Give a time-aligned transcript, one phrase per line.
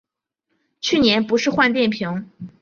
[0.79, 2.27] 去年不是换电瓶